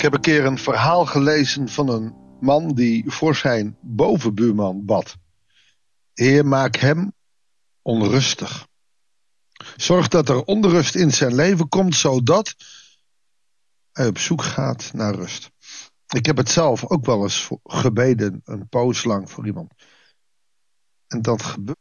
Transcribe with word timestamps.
Ik 0.00 0.06
heb 0.06 0.14
een 0.14 0.20
keer 0.20 0.44
een 0.44 0.58
verhaal 0.58 1.06
gelezen 1.06 1.68
van 1.68 1.88
een 1.88 2.14
man 2.40 2.74
die 2.74 3.10
voor 3.10 3.36
zijn 3.36 3.76
bovenbuurman 3.80 4.84
bad. 4.84 5.16
Heer, 6.14 6.46
maak 6.46 6.76
hem 6.76 7.12
onrustig. 7.82 8.66
Zorg 9.76 10.08
dat 10.08 10.28
er 10.28 10.44
onrust 10.44 10.94
in 10.94 11.12
zijn 11.12 11.34
leven 11.34 11.68
komt, 11.68 11.94
zodat 11.94 12.54
hij 13.92 14.06
op 14.06 14.18
zoek 14.18 14.42
gaat 14.42 14.92
naar 14.92 15.14
rust. 15.14 15.50
Ik 16.06 16.26
heb 16.26 16.36
het 16.36 16.50
zelf 16.50 16.86
ook 16.86 17.04
wel 17.04 17.22
eens 17.22 17.48
gebeden, 17.62 18.40
een 18.44 18.68
poos 18.68 19.04
lang 19.04 19.30
voor 19.30 19.46
iemand. 19.46 19.72
En 21.06 21.22
dat 21.22 21.42
gebeurt. 21.42 21.78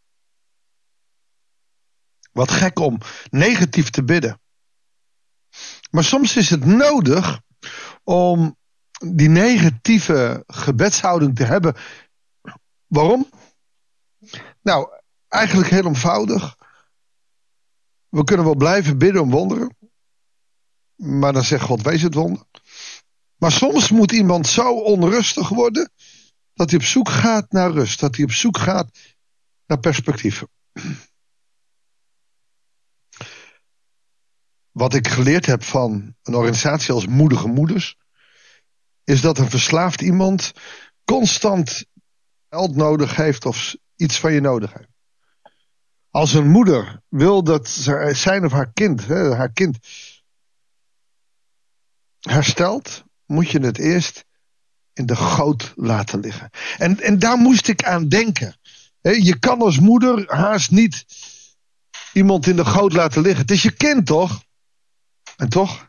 Wat 2.31 2.52
gek 2.52 2.80
om 2.80 2.97
negatief 3.30 3.89
te 3.89 4.03
bidden. 4.03 4.41
Maar 5.91 6.03
soms 6.03 6.36
is 6.36 6.49
het 6.49 6.66
nodig 6.66 7.47
om 8.09 8.58
die 9.13 9.30
negatieve 9.30 10.44
gebedshouding 10.48 11.36
te 11.36 11.44
hebben. 11.44 11.76
Waarom? 12.88 13.30
Nou, 14.62 14.90
eigenlijk 15.27 15.70
heel 15.70 15.86
eenvoudig. 15.86 16.58
We 18.09 18.23
kunnen 18.23 18.45
wel 18.45 18.55
blijven 18.55 18.98
bidden 18.98 19.22
om 19.22 19.30
wonderen. 19.30 19.77
Maar 20.95 21.34
dan 21.34 21.44
zegt 21.44 21.64
God, 21.64 21.81
wees 21.81 22.02
het 22.02 22.14
wonder. 22.14 22.44
Maar 23.38 23.52
soms 23.52 23.90
moet 23.90 24.12
iemand 24.12 24.48
zo 24.48 24.73
onrustig 24.80 25.50
worden. 25.50 25.91
Dat 26.53 26.70
hij 26.70 26.80
op 26.80 26.86
zoek 26.86 27.09
gaat 27.09 27.52
naar 27.52 27.72
rust. 27.72 28.00
Dat 28.00 28.16
hij 28.16 28.26
op 28.26 28.31
zoek 28.31 28.58
gaat 28.58 28.89
naar 29.66 29.80
perspectieven. 29.80 30.50
Wat 34.72 34.94
ik 34.94 35.08
geleerd 35.08 35.45
heb 35.45 35.64
van 35.64 36.16
een 36.23 36.36
organisatie 36.36 36.94
als 36.94 37.08
Moedige 37.08 37.48
Moeders. 37.48 37.98
Is 39.09 39.21
dat 39.21 39.38
een 39.38 39.49
verslaafd 39.49 40.02
iemand 40.02 40.52
constant 41.05 41.85
geld 42.49 42.75
nodig 42.75 43.15
heeft 43.15 43.45
of 43.45 43.75
iets 43.95 44.19
van 44.19 44.33
je 44.33 44.41
nodig 44.41 44.73
heeft. 44.73 44.89
Als 46.09 46.33
een 46.33 46.49
moeder 46.49 47.02
wil 47.07 47.43
dat 47.43 47.69
zijn 48.11 48.45
of 48.45 48.52
haar 48.52 48.73
kind, 48.73 49.07
hè, 49.07 49.35
haar 49.35 49.52
kind 49.52 49.77
herstelt, 52.19 53.03
moet 53.25 53.49
je 53.49 53.59
het 53.59 53.77
eerst 53.77 54.25
in 54.93 55.05
de 55.05 55.15
goot 55.15 55.73
laten 55.75 56.19
liggen. 56.19 56.49
En, 56.77 56.99
en 56.99 57.19
daar 57.19 57.37
moest 57.37 57.67
ik 57.67 57.83
aan 57.83 58.07
denken. 58.07 58.57
Je 59.02 59.39
kan 59.39 59.61
als 59.61 59.80
moeder 59.80 60.35
haast 60.35 60.71
niet 60.71 61.05
iemand 62.13 62.47
in 62.47 62.55
de 62.55 62.65
goot 62.65 62.93
laten 62.93 63.21
liggen. 63.21 63.41
Het 63.41 63.52
is 63.52 63.63
je 63.63 63.71
kind 63.71 64.05
toch? 64.05 64.43
En 65.37 65.49
toch? 65.49 65.89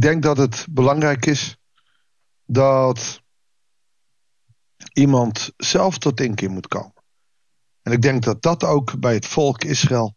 Ik 0.00 0.06
denk 0.06 0.22
dat 0.22 0.36
het 0.36 0.66
belangrijk 0.70 1.26
is 1.26 1.56
dat 2.46 3.22
iemand 4.92 5.52
zelf 5.56 5.98
tot 5.98 6.20
inkeer 6.20 6.50
moet 6.50 6.68
komen. 6.68 7.04
En 7.82 7.92
ik 7.92 8.02
denk 8.02 8.22
dat 8.22 8.42
dat 8.42 8.64
ook 8.64 9.00
bij 9.00 9.14
het 9.14 9.26
volk 9.26 9.64
Israël 9.64 10.16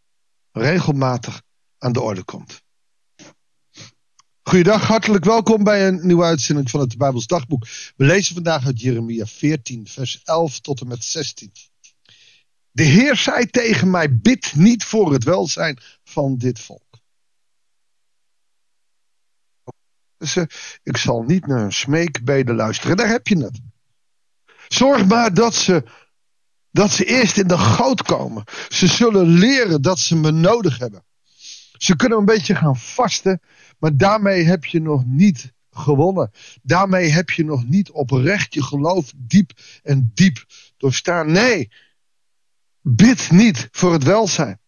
regelmatig 0.52 1.42
aan 1.78 1.92
de 1.94 2.02
orde 2.02 2.24
komt. 2.24 2.62
Goedendag, 4.42 4.88
hartelijk 4.88 5.26
welkom 5.26 5.64
bij 5.64 5.88
een 5.88 6.08
nieuwe 6.08 6.24
uitzending 6.24 6.70
van 6.70 6.80
het 6.80 6.98
Bijbels 6.98 7.28
Dagboek. 7.28 7.68
We 7.96 8.06
lezen 8.06 8.34
vandaag 8.34 8.66
uit 8.66 8.82
Jeremia 8.82 9.26
14, 9.26 9.88
vers 9.88 10.22
11 10.24 10.60
tot 10.60 10.82
en 10.82 10.88
met 10.88 11.04
16. 11.04 11.52
De 12.72 12.84
Heer 12.84 13.16
zei 13.16 13.46
tegen 13.46 13.90
mij: 13.90 14.20
Bid 14.20 14.56
niet 14.56 14.84
voor 14.84 15.14
het 15.14 15.24
welzijn 15.24 15.80
van 16.04 16.38
dit 16.38 16.60
volk. 16.60 16.83
Ik 20.84 20.98
zal 20.98 21.22
niet 21.22 21.48
naar 21.48 21.64
een 21.64 21.74
smeekbede 21.74 22.54
luisteren. 22.54 22.98
Daar 22.98 23.08
heb 23.08 23.28
je 23.28 23.38
het. 23.38 23.60
Zorg 24.68 25.06
maar 25.06 25.34
dat 25.34 25.56
ze, 25.56 25.84
dat 26.72 26.92
ze 26.92 27.06
eerst 27.06 27.38
in 27.38 27.48
de 27.48 27.58
goot 27.58 28.02
komen. 28.02 28.44
Ze 28.68 28.88
zullen 28.88 29.28
leren 29.28 29.82
dat 29.82 30.00
ze 30.00 30.16
me 30.16 30.32
nodig 30.32 30.78
hebben. 30.78 31.04
Ze 31.78 31.96
kunnen 31.96 32.18
een 32.18 32.26
beetje 32.26 32.56
gaan 32.56 32.78
vasten, 32.78 33.42
maar 33.80 33.98
daarmee 33.98 34.44
heb 34.44 34.66
je 34.66 34.82
nog 34.82 35.06
niet 35.06 35.54
gewonnen. 35.72 36.32
Daarmee 36.62 37.10
heb 37.10 37.30
je 37.30 37.46
nog 37.46 37.68
niet 37.68 37.92
oprecht 37.92 38.54
je 38.54 38.64
geloof 38.64 39.12
diep 39.16 39.52
en 39.84 40.12
diep 40.14 40.46
doorstaan. 40.78 41.32
Nee, 41.32 41.72
bid 42.82 43.32
niet 43.32 43.68
voor 43.72 43.94
het 43.94 44.04
welzijn. 44.04 44.60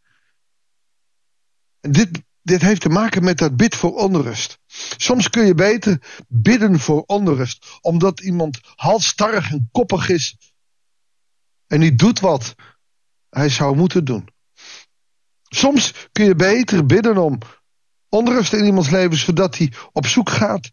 En 1.79 1.91
dit, 1.91 2.23
dit 2.45 2.61
heeft 2.61 2.81
te 2.81 2.89
maken 2.89 3.23
met 3.23 3.37
dat 3.37 3.55
bid 3.55 3.75
voor 3.75 3.95
onrust. 3.95 4.57
Soms 4.97 5.29
kun 5.29 5.45
je 5.45 5.53
beter 5.53 6.23
bidden 6.27 6.79
voor 6.79 7.03
onrust, 7.05 7.65
omdat 7.81 8.19
iemand 8.19 8.59
halstarrig 8.75 9.51
en 9.51 9.69
koppig 9.71 10.09
is 10.09 10.37
en 11.67 11.79
niet 11.79 11.99
doet 11.99 12.19
wat 12.19 12.55
hij 13.29 13.49
zou 13.49 13.75
moeten 13.75 14.05
doen. 14.05 14.29
Soms 15.43 16.07
kun 16.11 16.25
je 16.25 16.35
beter 16.35 16.85
bidden 16.85 17.17
om 17.17 17.37
onrust 18.09 18.53
in 18.53 18.65
iemands 18.65 18.89
leven, 18.89 19.17
zodat 19.17 19.57
hij 19.57 19.73
op 19.91 20.05
zoek 20.05 20.29
gaat 20.29 20.71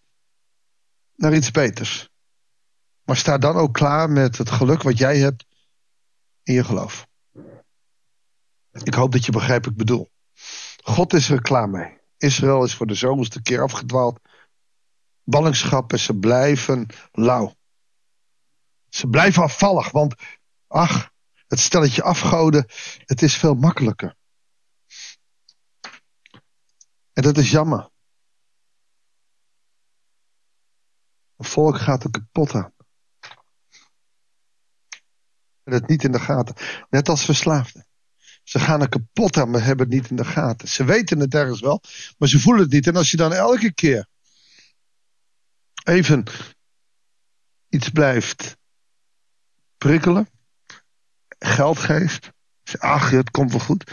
naar 1.14 1.34
iets 1.34 1.50
beters. 1.50 2.08
Maar 3.04 3.16
sta 3.16 3.38
dan 3.38 3.56
ook 3.56 3.74
klaar 3.74 4.10
met 4.10 4.38
het 4.38 4.50
geluk 4.50 4.82
wat 4.82 4.98
jij 4.98 5.18
hebt 5.18 5.44
in 6.42 6.54
je 6.54 6.64
geloof. 6.64 7.06
Ik 8.72 8.94
hoop 8.94 9.12
dat 9.12 9.24
je 9.24 9.32
begrijpt 9.32 9.64
wat 9.64 9.72
ik 9.72 9.78
bedoel. 9.78 10.10
God 10.92 11.12
is 11.12 11.30
er 11.30 11.42
klaar 11.42 11.68
mee. 11.68 12.00
Israël 12.16 12.64
is 12.64 12.74
voor 12.74 12.86
de 12.86 12.94
zomerste 12.94 13.42
keer 13.42 13.62
afgedwaald. 13.62 14.20
Ballingschap 15.24 15.92
en 15.92 15.98
ze 15.98 16.18
blijven 16.18 16.86
lauw. 17.12 17.54
Ze 18.88 19.06
blijven 19.08 19.42
afvallig, 19.42 19.90
want 19.90 20.14
ach, 20.66 21.12
het 21.46 21.58
stelletje 21.60 22.02
afgoden, 22.02 22.66
het 23.04 23.22
is 23.22 23.36
veel 23.36 23.54
makkelijker. 23.54 24.16
En 27.12 27.22
dat 27.22 27.38
is 27.38 27.50
jammer. 27.50 27.90
Een 31.36 31.44
volk 31.44 31.78
gaat 31.78 32.04
er 32.04 32.10
kapot 32.10 32.54
aan. 32.54 32.74
En 35.62 35.72
het 35.72 35.88
niet 35.88 36.04
in 36.04 36.12
de 36.12 36.20
gaten. 36.20 36.54
Net 36.90 37.08
als 37.08 37.24
verslaafden. 37.24 37.86
Ze 38.52 38.58
gaan 38.58 38.80
er 38.80 38.88
kapot 38.88 39.36
aan, 39.36 39.50
maar 39.50 39.64
hebben 39.64 39.86
het 39.86 39.94
niet 39.94 40.10
in 40.10 40.16
de 40.16 40.24
gaten. 40.24 40.68
Ze 40.68 40.84
weten 40.84 41.18
het 41.18 41.34
ergens 41.34 41.60
wel, 41.60 41.82
maar 42.18 42.28
ze 42.28 42.40
voelen 42.40 42.62
het 42.62 42.72
niet. 42.72 42.86
En 42.86 42.96
als 42.96 43.10
je 43.10 43.16
dan 43.16 43.32
elke 43.32 43.72
keer 43.72 44.06
even 45.84 46.24
iets 47.68 47.88
blijft 47.88 48.56
prikkelen, 49.78 50.28
geld 51.38 51.78
geeft, 51.78 52.30
ach, 52.78 53.10
het 53.10 53.30
komt 53.30 53.50
wel 53.50 53.60
goed. 53.60 53.92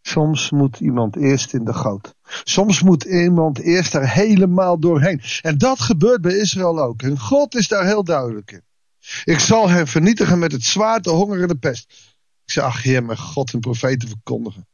Soms 0.00 0.50
moet 0.50 0.80
iemand 0.80 1.16
eerst 1.16 1.52
in 1.54 1.64
de 1.64 1.74
goot. 1.74 2.14
Soms 2.44 2.82
moet 2.82 3.04
iemand 3.04 3.58
eerst 3.58 3.94
er 3.94 4.10
helemaal 4.10 4.78
doorheen. 4.78 5.22
En 5.40 5.58
dat 5.58 5.80
gebeurt 5.80 6.20
bij 6.20 6.36
Israël 6.36 6.80
ook. 6.80 7.02
En 7.02 7.18
God 7.18 7.54
is 7.54 7.68
daar 7.68 7.84
heel 7.84 8.04
duidelijk 8.04 8.50
in. 8.50 8.62
Ik 9.24 9.38
zal 9.38 9.68
hen 9.68 9.86
vernietigen 9.86 10.38
met 10.38 10.52
het 10.52 10.64
zwaard, 10.64 11.04
de 11.04 11.10
honger 11.10 11.42
en 11.42 11.48
de 11.48 11.58
pest. 11.58 12.13
Ach 12.62 12.82
Heer, 12.82 13.04
mijn 13.04 13.18
God 13.18 13.52
en 13.52 13.60
profeten 13.60 14.08
verkondigen. 14.08 14.66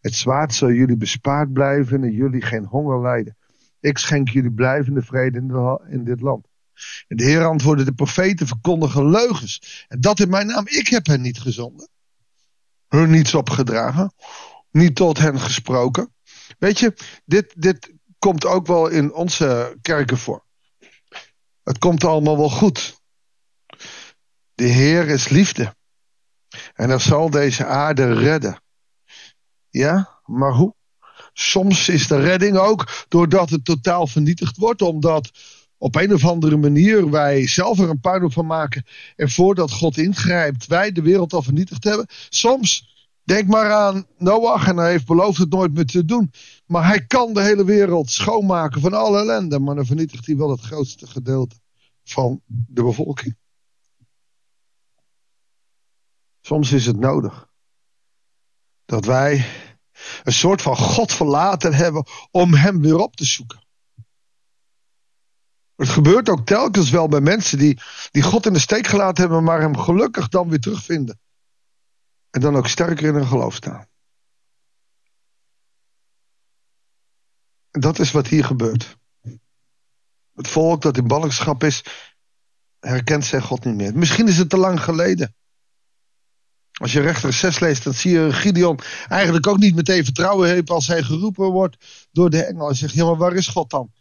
Het 0.00 0.14
zwaard 0.14 0.54
zal 0.54 0.70
jullie 0.70 0.96
bespaard 0.96 1.52
blijven 1.52 2.04
en 2.04 2.12
jullie 2.12 2.42
geen 2.42 2.64
honger 2.64 3.00
lijden. 3.00 3.36
Ik 3.80 3.98
schenk 3.98 4.28
jullie 4.28 4.52
blijvende 4.52 5.02
vrede 5.02 5.38
in, 5.88 6.04
dit 6.04 6.20
land. 6.20 6.46
En 7.08 7.16
de 7.16 7.24
Heer 7.24 7.44
antwoordde, 7.44 7.84
de 7.84 7.92
profeten 7.92 8.46
verkondigen 8.46 9.10
leugens. 9.10 9.84
En 9.88 10.00
dat 10.00 10.20
in 10.20 10.28
mijn 10.28 10.46
naam, 10.46 10.66
ik 10.66 10.88
heb 10.88 11.06
hen 11.06 11.20
niet 11.20 11.40
gezonden. 11.40 11.88
Hun 12.88 13.10
niets 13.10 13.34
opgedragen. 13.34 14.12
Niet 14.70 14.96
tot 14.96 15.18
hen 15.18 15.40
gesproken. 15.40 16.12
Weet 16.58 16.78
je, 16.78 16.94
dit, 17.24 17.54
dit 17.56 17.92
komt 18.18 18.44
ook 18.44 18.66
wel 18.66 18.88
in 18.88 19.12
onze 19.14 19.76
kerken 19.82 20.18
voor. 20.18 20.44
Het 21.62 21.78
komt 21.78 22.04
allemaal 22.04 22.36
wel 22.36 22.50
goed. 22.50 23.00
De 24.54 24.64
Heer 24.64 25.08
is 25.08 25.28
liefde. 25.28 25.74
En 26.74 26.88
hij 26.88 26.98
zal 26.98 27.30
deze 27.30 27.64
aarde 27.64 28.12
redden. 28.12 28.60
Ja, 29.70 30.20
maar 30.24 30.52
hoe? 30.52 30.74
Soms 31.32 31.88
is 31.88 32.06
de 32.06 32.20
redding 32.20 32.56
ook 32.56 33.04
doordat 33.08 33.50
het 33.50 33.64
totaal 33.64 34.06
vernietigd 34.06 34.56
wordt, 34.56 34.82
omdat 34.82 35.30
op 35.78 35.94
een 35.94 36.14
of 36.14 36.24
andere 36.24 36.56
manier 36.56 37.10
wij 37.10 37.46
zelf 37.46 37.78
er 37.78 37.88
een 37.88 38.00
puinhoop 38.00 38.32
van 38.32 38.46
maken 38.46 38.84
en 39.16 39.30
voordat 39.30 39.72
God 39.72 39.98
ingrijpt, 39.98 40.66
wij 40.66 40.92
de 40.92 41.02
wereld 41.02 41.32
al 41.32 41.42
vernietigd 41.42 41.84
hebben. 41.84 42.06
Soms, 42.28 42.94
denk 43.22 43.48
maar 43.48 43.72
aan 43.72 44.06
Noach 44.18 44.68
en 44.68 44.76
hij 44.76 44.90
heeft 44.90 45.06
beloofd 45.06 45.38
het 45.38 45.50
nooit 45.50 45.74
meer 45.74 45.86
te 45.86 46.04
doen, 46.04 46.32
maar 46.66 46.86
hij 46.86 47.06
kan 47.06 47.32
de 47.32 47.42
hele 47.42 47.64
wereld 47.64 48.10
schoonmaken 48.10 48.80
van 48.80 48.92
alle 48.92 49.18
ellende, 49.18 49.58
maar 49.58 49.74
dan 49.74 49.86
vernietigt 49.86 50.26
hij 50.26 50.36
wel 50.36 50.50
het 50.50 50.60
grootste 50.60 51.06
gedeelte 51.06 51.56
van 52.04 52.40
de 52.46 52.82
bevolking. 52.82 53.36
Soms 56.46 56.72
is 56.72 56.86
het 56.86 56.98
nodig 56.98 57.48
dat 58.84 59.04
wij 59.04 59.46
Een 60.22 60.32
soort 60.32 60.62
van 60.62 60.76
God 60.76 61.12
verlaten 61.12 61.74
hebben 61.74 62.06
om 62.30 62.54
hem 62.54 62.80
weer 62.80 62.98
op 62.98 63.16
te 63.16 63.24
zoeken. 63.24 63.66
Het 65.74 65.88
gebeurt 65.88 66.28
ook 66.28 66.46
telkens 66.46 66.90
wel 66.90 67.08
bij 67.08 67.20
mensen 67.20 67.58
die, 67.58 67.80
die 68.10 68.22
God 68.22 68.46
in 68.46 68.52
de 68.52 68.58
steek 68.58 68.86
gelaten 68.86 69.22
hebben, 69.22 69.44
maar 69.44 69.60
hem 69.60 69.76
gelukkig 69.76 70.28
dan 70.28 70.48
weer 70.48 70.60
terugvinden. 70.60 71.20
En 72.30 72.40
dan 72.40 72.56
ook 72.56 72.68
sterker 72.68 73.06
in 73.06 73.14
hun 73.14 73.26
geloof 73.26 73.54
staan. 73.54 73.86
Dat 77.70 77.98
is 77.98 78.10
wat 78.10 78.26
hier 78.26 78.44
gebeurt. 78.44 78.96
Het 80.34 80.48
volk 80.48 80.82
dat 80.82 80.96
in 80.96 81.06
ballingschap 81.06 81.62
is, 81.62 81.84
herkent 82.78 83.24
zijn 83.24 83.42
God 83.42 83.64
niet 83.64 83.74
meer. 83.74 83.98
Misschien 83.98 84.28
is 84.28 84.38
het 84.38 84.50
te 84.50 84.56
lang 84.56 84.80
geleden. 84.80 85.34
Als 86.80 86.92
je 86.92 87.00
rechter 87.00 87.32
6 87.32 87.58
leest, 87.58 87.84
dan 87.84 87.94
zie 87.94 88.10
je 88.10 88.32
Gideon 88.32 88.78
eigenlijk 89.08 89.46
ook 89.46 89.58
niet 89.58 89.74
meteen 89.74 90.04
vertrouwen 90.04 90.48
heeft 90.48 90.70
als 90.70 90.86
hij 90.86 91.02
geroepen 91.02 91.50
wordt 91.50 92.06
door 92.12 92.30
de 92.30 92.44
engel. 92.44 92.66
Hij 92.66 92.74
zegt, 92.74 92.94
ja 92.94 93.04
maar 93.04 93.16
waar 93.16 93.34
is 93.34 93.46
God 93.46 93.70
dan? 93.70 93.92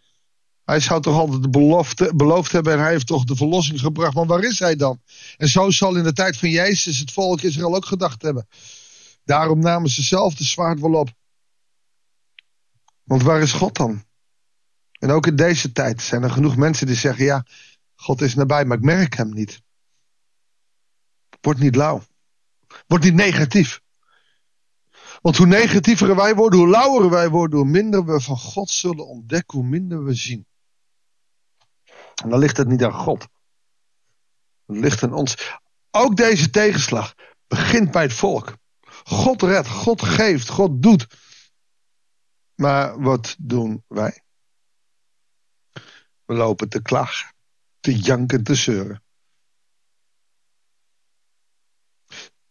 Hij 0.66 0.80
zou 0.80 1.02
toch 1.02 1.18
altijd 1.18 1.42
de 1.42 1.50
belofte, 1.50 2.16
beloofd 2.16 2.52
hebben 2.52 2.74
en 2.74 2.80
hij 2.80 2.92
heeft 2.92 3.08
toch 3.08 3.24
de 3.24 3.36
verlossing 3.36 3.80
gebracht. 3.80 4.16
Maar 4.16 4.26
waar 4.26 4.44
is 4.44 4.60
hij 4.60 4.76
dan? 4.76 5.02
En 5.38 5.48
zo 5.48 5.70
zal 5.70 5.96
in 5.96 6.04
de 6.04 6.14
tijd 6.14 6.38
van 6.38 6.50
Jezus 6.50 7.00
het 7.00 7.12
volk 7.12 7.42
Israël 7.42 7.76
ook 7.76 7.86
gedacht 7.86 8.22
hebben. 8.22 8.48
Daarom 9.24 9.60
namen 9.60 9.90
ze 9.90 10.04
zelf 10.04 10.36
de 10.36 10.44
zwaard 10.44 10.80
wel 10.80 10.94
op. 10.94 11.10
Want 13.04 13.24
waar 13.24 13.42
is 13.42 13.52
God 13.52 13.76
dan? 13.76 14.04
En 14.92 15.12
ook 15.12 15.28
in 15.28 15.36
deze 15.36 15.72
tijd 15.72 16.02
zijn 16.02 16.24
er 16.24 16.32
genoeg 16.32 16.56
mensen 16.56 16.88
die 16.88 16.96
zeggen: 16.96 17.26
Ja, 17.26 17.46
God 17.96 18.22
is 18.22 18.36
nabij, 18.36 18.66
maar 18.66 18.78
ik 18.78 18.84
merk 18.84 19.16
hem 19.16 19.34
niet. 19.34 19.62
Word 21.42 21.60
niet 21.60 21.76
lauw. 21.76 22.04
Word 22.88 23.04
niet 23.04 23.14
negatief. 23.14 23.82
Want 25.22 25.38
hoe 25.38 25.48
negatiever 25.48 26.16
wij 26.16 26.36
worden, 26.36 26.60
hoe 26.60 26.70
lauwer 26.70 27.10
wij 27.10 27.30
worden, 27.30 27.60
hoe 27.60 27.68
minder 27.68 28.06
we 28.06 28.22
van 28.22 28.38
God 28.38 28.70
zullen 28.70 29.08
ontdekken, 29.08 29.58
hoe 29.58 29.68
minder 29.68 30.04
we 30.04 30.14
zien. 30.14 30.48
En 32.24 32.30
dan 32.30 32.40
ligt 32.40 32.58
het 32.58 32.68
niet 32.68 32.84
aan 32.84 32.94
God. 32.94 33.28
Het 34.66 34.78
ligt 34.78 35.04
aan 35.04 35.14
ons. 35.14 35.58
Ook 35.92 36.16
deze 36.16 36.50
tegenslag 36.50 37.14
begint 37.48 37.92
bij 37.92 38.04
het 38.04 38.14
volk. 38.14 38.58
God 39.04 39.42
redt, 39.42 39.68
God 39.68 40.02
geeft, 40.02 40.50
God 40.50 40.82
doet. 40.82 41.08
Maar 42.56 43.02
wat 43.02 43.36
doen 43.40 43.84
wij? 43.88 44.24
We 46.26 46.34
lopen 46.34 46.70
te 46.70 46.82
klagen, 46.82 47.36
te 47.80 47.96
janken, 47.98 48.44
te 48.44 48.56
zeuren. 48.56 49.05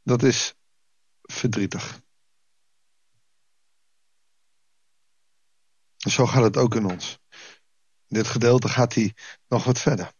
Dat 0.04 0.22
is 0.22 0.54
verdrietig. 1.22 2.02
Zo 5.96 6.26
gaat 6.26 6.42
het 6.42 6.56
ook 6.56 6.74
in 6.74 6.84
ons. 6.84 7.18
In 8.06 8.16
dit 8.16 8.26
gedeelte 8.26 8.68
gaat 8.68 8.94
hij 8.94 9.14
nog 9.48 9.64
wat 9.64 9.80
verder. 9.80 10.12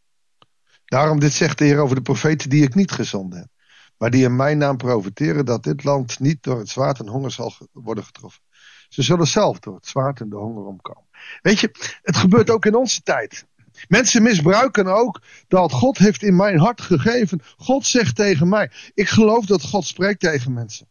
Daarom 0.85 1.21
dit 1.21 1.33
zegt 1.33 1.59
de 1.59 1.65
Heer 1.65 1.79
over 1.79 1.97
de 1.97 2.03
profeten 2.03 2.51
die 2.51 2.63
ik 2.63 2.75
niet 2.75 2.91
gezonden 2.91 3.39
heb. 3.39 3.49
Maar 3.97 4.11
die 4.11 4.25
in 4.25 4.37
mijn 4.37 4.59
naam 4.59 4.77
profiteren 4.77 5.45
dat 5.45 5.63
dit 5.63 5.85
land 5.85 6.19
niet 6.19 6.43
door 6.43 6.59
het 6.59 6.69
zwaard 6.69 6.99
en 6.99 7.09
honger 7.09 7.31
zal 7.31 7.53
worden 7.73 8.05
getroffen. 8.05 8.43
Ze 8.89 9.03
zullen 9.03 9.27
zelf 9.27 9.59
door 9.59 9.75
het 9.75 9.87
zwaard 9.87 10.21
en 10.21 10.29
de 10.29 10.37
honger 10.37 10.65
omkomen. 10.65 11.09
Weet 11.43 11.61
je, 11.61 11.99
het 12.03 12.17
gebeurt 12.17 12.51
ook 12.51 12.67
in 12.67 12.75
onze 12.75 13.03
tijd. 13.03 13.47
Mensen 13.89 14.23
misbruiken 14.23 14.87
ook 14.87 15.23
dat 15.49 15.73
God 15.73 15.99
heeft 15.99 16.23
in 16.23 16.37
mijn 16.37 16.59
hart 16.59 16.81
gegeven. 16.81 17.41
God 17.57 17.87
zegt 17.87 18.17
tegen 18.17 18.49
mij. 18.49 18.71
Ik 18.95 19.09
geloof 19.09 19.47
dat 19.47 19.63
God 19.63 19.85
spreekt 19.85 20.21
tegen 20.21 20.53
mensen. 20.53 20.89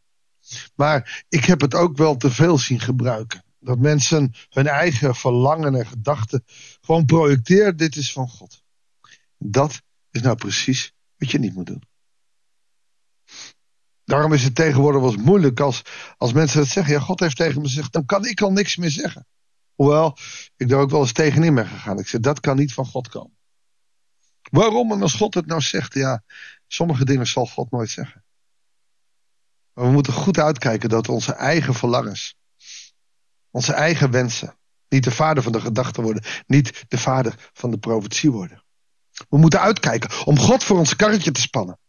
Maar 0.76 1.24
ik 1.30 1.46
heb 1.46 1.62
het 1.62 1.76
ook 1.76 1.98
wel 1.98 2.18
te 2.18 2.32
veel 2.32 2.58
zien 2.58 2.80
gebruiken. 2.80 3.44
Dat 3.60 3.80
mensen 3.80 4.34
hun 4.50 4.68
eigen 4.68 5.16
verlangen 5.16 5.76
en 5.76 5.88
gedachten 5.88 6.44
gewoon 6.82 7.06
projecteren. 7.06 7.78
Dit 7.78 7.96
is 7.96 8.12
van 8.12 8.30
God. 8.30 8.64
Dat 9.38 9.82
is 10.12 10.22
nou 10.22 10.36
precies 10.36 10.94
wat 11.18 11.32
je 11.32 11.40
niet 11.40 11.54
moet 11.54 11.66
doen. 11.66 11.84
Daarom 14.06 14.34
is 14.34 14.44
het 14.44 14.56
tegenwoordig 14.56 15.02
wel 15.02 15.12
eens 15.12 15.22
moeilijk 15.22 15.60
als, 15.60 15.82
als 16.18 16.34
mensen 16.34 16.60
dat 16.60 16.68
zeggen. 16.68 16.94
Ja, 16.94 17.00
God 17.00 17.20
heeft 17.20 17.36
tegen 17.36 17.62
me 17.62 17.68
gezegd, 17.68 17.94
dan 17.94 18.06
kan 18.06 18.26
ik 18.26 18.42
al 18.42 18.52
niks 18.52 18.76
meer 18.76 18.90
zeggen. 18.90 19.28
Hoewel, 19.76 20.18
ik 20.58 20.70
daar 20.70 20.80
ook 20.80 20.90
wel 20.90 21.02
eens 21.02 21.14
tegenin 21.14 21.56
ben 21.56 21.68
gegaan. 21.68 22.00
Ik 22.00 22.08
zeg, 22.08 22.22
dat 22.22 22.40
kan 22.40 22.56
niet 22.56 22.74
van 22.74 22.86
God 22.86 23.08
komen. 23.08 23.38
Waarom? 24.52 24.92
En 24.92 25.02
als 25.02 25.14
God 25.14 25.34
het 25.34 25.46
nou 25.46 25.62
zegt, 25.62 25.94
ja, 25.94 26.24
sommige 26.68 27.06
dingen 27.06 27.28
zal 27.28 27.46
God 27.46 27.72
nooit 27.72 27.90
zeggen. 27.90 28.24
Maar 29.74 29.86
we 29.86 29.92
moeten 29.92 30.14
goed 30.14 30.38
uitkijken 30.38 30.90
dat 30.90 31.10
onze 31.10 31.34
eigen 31.34 31.74
verlangens, 31.74 32.36
onze 33.50 33.74
eigen 33.74 34.12
wensen, 34.12 34.58
niet 34.90 35.04
de 35.04 35.12
vader 35.12 35.44
van 35.44 35.52
de 35.52 35.62
gedachten 35.62 36.04
worden, 36.04 36.24
niet 36.48 36.84
de 36.88 36.98
vader 36.98 37.50
van 37.54 37.72
de 37.72 37.78
profetie 37.78 38.32
worden. 38.32 38.64
We 39.30 39.38
moeten 39.38 39.60
uitkijken 39.60 40.26
om 40.26 40.40
God 40.40 40.64
voor 40.64 40.78
ons 40.78 40.96
karretje 40.96 41.32
te 41.32 41.42
spannen. 41.42 41.80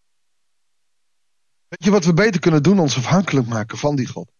Weet 1.68 1.84
je 1.84 1.90
wat 1.90 2.04
we 2.04 2.14
beter 2.14 2.40
kunnen 2.40 2.62
doen? 2.62 2.78
Ons 2.78 2.96
afhankelijk 2.96 3.46
maken 3.46 3.78
van 3.78 3.96
die 3.96 4.06
God. 4.06 4.32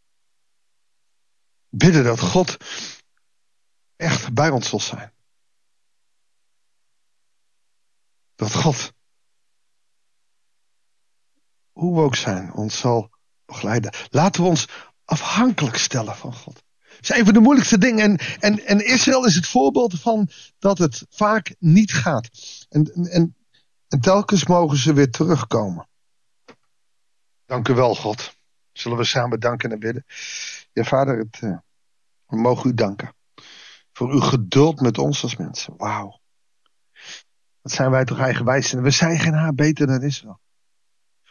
Bidden 1.68 2.04
dat 2.04 2.20
God 2.20 2.56
echt 3.96 4.32
bij 4.32 4.50
ons 4.50 4.68
zal 4.68 4.80
zijn. 4.80 5.12
Dat 8.34 8.54
God, 8.54 8.92
hoe 11.72 11.94
we 11.94 12.00
ook 12.00 12.16
zijn, 12.16 12.52
ons 12.52 12.78
zal 12.78 13.10
begeleiden. 13.44 13.94
Laten 14.10 14.42
we 14.42 14.48
ons 14.48 14.68
afhankelijk 15.04 15.76
stellen 15.76 16.16
van 16.16 16.34
God. 16.34 16.62
Dat 16.94 17.10
is 17.10 17.18
een 17.18 17.24
van 17.24 17.34
de 17.34 17.40
moeilijkste 17.40 17.78
dingen. 17.78 18.04
En, 18.04 18.18
en, 18.40 18.66
en 18.66 18.86
Israël 18.86 19.26
is 19.26 19.34
het 19.34 19.48
voorbeeld 19.48 20.00
van 20.00 20.28
dat 20.58 20.78
het 20.78 21.06
vaak 21.10 21.54
niet 21.58 21.92
gaat. 21.92 22.28
En, 22.68 22.92
en, 22.92 23.36
en 23.88 24.00
telkens 24.00 24.46
mogen 24.46 24.76
ze 24.76 24.92
weer 24.92 25.10
terugkomen. 25.10 25.88
Dank 27.46 27.68
u 27.68 27.74
wel, 27.74 27.94
God. 27.94 28.36
Zullen 28.72 28.98
we 28.98 29.04
samen 29.04 29.40
danken 29.40 29.72
en 29.72 29.78
bidden? 29.78 30.04
Ja, 30.72 30.84
vader, 30.84 31.18
het, 31.18 31.40
uh, 31.40 31.58
we 32.26 32.36
mogen 32.36 32.70
u 32.70 32.74
danken. 32.74 33.14
Voor 33.96 34.12
uw 34.12 34.20
geduld 34.20 34.80
met 34.80 34.98
ons 34.98 35.22
als 35.22 35.36
mensen. 35.36 35.74
Wauw. 35.76 36.20
Wat 37.60 37.72
zijn 37.72 37.90
wij 37.90 38.04
toch 38.04 38.18
eigenwijs. 38.18 38.72
En 38.72 38.82
we 38.82 38.90
zijn 38.90 39.18
geen 39.18 39.34
haar 39.34 39.54
beter 39.54 39.86
dan 39.86 40.02
Israël. 40.02 40.40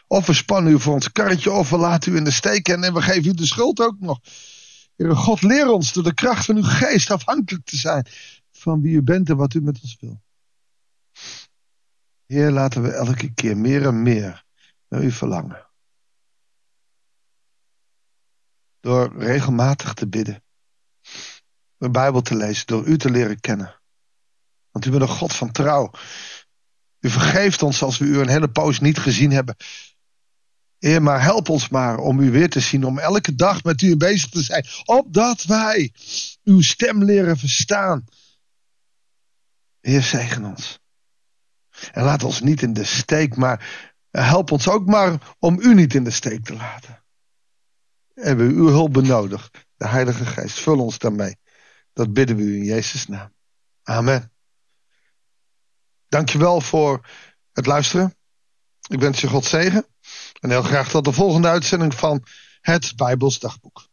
Of 0.06 0.26
we 0.26 0.32
spannen 0.32 0.72
u 0.72 0.80
voor 0.80 0.94
ons 0.94 1.12
karretje, 1.12 1.52
of 1.52 1.70
we 1.70 1.76
laten 1.76 2.12
u 2.12 2.16
in 2.16 2.24
de 2.24 2.30
steek 2.30 2.68
en 2.68 2.94
we 2.94 3.02
geven 3.02 3.30
u 3.30 3.34
de 3.34 3.46
schuld 3.46 3.80
ook 3.80 4.00
nog. 4.00 4.20
Heere 4.96 5.14
God, 5.14 5.42
leer 5.42 5.68
ons 5.68 5.92
door 5.92 6.02
de 6.02 6.14
kracht 6.14 6.44
van 6.44 6.56
uw 6.56 6.62
geest 6.62 7.10
afhankelijk 7.10 7.64
te 7.64 7.76
zijn 7.76 8.06
van 8.52 8.80
wie 8.80 8.94
u 8.94 9.02
bent 9.02 9.28
en 9.28 9.36
wat 9.36 9.54
u 9.54 9.60
met 9.60 9.82
ons 9.82 9.96
wil. 10.00 10.22
Heer, 12.26 12.50
laten 12.50 12.82
we 12.82 12.92
elke 12.92 13.34
keer 13.34 13.56
meer 13.56 13.86
en 13.86 14.02
meer 14.02 14.44
naar 14.88 15.02
u 15.02 15.10
verlangen. 15.10 15.70
Door 18.80 19.18
regelmatig 19.18 19.94
te 19.94 20.08
bidden. 20.08 20.43
De 21.76 21.90
Bijbel 21.90 22.20
te 22.20 22.36
lezen. 22.36 22.66
Door 22.66 22.86
u 22.86 22.98
te 22.98 23.10
leren 23.10 23.40
kennen. 23.40 23.80
Want 24.70 24.84
u 24.84 24.90
bent 24.90 25.02
een 25.02 25.08
God 25.08 25.32
van 25.32 25.50
trouw. 25.52 25.90
U 27.00 27.10
vergeeft 27.10 27.62
ons 27.62 27.82
als 27.82 27.98
we 27.98 28.04
u 28.04 28.18
een 28.18 28.28
hele 28.28 28.48
poos 28.48 28.80
niet 28.80 28.98
gezien 28.98 29.30
hebben. 29.30 29.56
Heer, 30.78 31.02
maar 31.02 31.22
help 31.22 31.48
ons 31.48 31.68
maar 31.68 31.98
om 31.98 32.20
u 32.20 32.30
weer 32.30 32.50
te 32.50 32.60
zien. 32.60 32.84
Om 32.84 32.98
elke 32.98 33.34
dag 33.34 33.62
met 33.62 33.82
u 33.82 33.96
bezig 33.96 34.30
te 34.30 34.42
zijn. 34.42 34.66
Opdat 34.84 35.44
wij 35.44 35.92
uw 36.44 36.60
stem 36.60 37.04
leren 37.04 37.36
verstaan. 37.36 38.04
Heer, 39.80 40.02
zegen 40.02 40.44
ons. 40.44 40.78
En 41.92 42.04
laat 42.04 42.24
ons 42.24 42.40
niet 42.40 42.62
in 42.62 42.72
de 42.72 42.84
steek, 42.84 43.36
maar 43.36 43.86
help 44.10 44.50
ons 44.50 44.68
ook 44.68 44.86
maar 44.86 45.34
om 45.38 45.60
u 45.60 45.74
niet 45.74 45.94
in 45.94 46.04
de 46.04 46.10
steek 46.10 46.44
te 46.44 46.54
laten 46.54 47.04
hebben 48.14 48.46
we 48.46 48.54
uw 48.54 48.68
hulp 48.68 48.92
benodigd. 48.92 49.66
De 49.76 49.88
Heilige 49.88 50.24
Geest, 50.24 50.60
vul 50.60 50.78
ons 50.78 50.98
daarmee. 50.98 51.36
Dat 51.94 52.12
bidden 52.12 52.36
we 52.36 52.42
u 52.42 52.56
in 52.56 52.64
Jezus' 52.64 53.06
naam. 53.06 53.32
Amen. 53.82 54.32
Dankjewel 56.08 56.60
voor 56.60 57.06
het 57.52 57.66
luisteren. 57.66 58.14
Ik 58.88 59.00
wens 59.00 59.20
je 59.20 59.28
God 59.28 59.44
zegen. 59.44 59.86
En 60.40 60.50
heel 60.50 60.62
graag 60.62 60.88
tot 60.88 61.04
de 61.04 61.12
volgende 61.12 61.48
uitzending 61.48 61.94
van 61.94 62.24
het 62.60 62.92
Bijbels 62.96 63.38
Dagboek. 63.38 63.88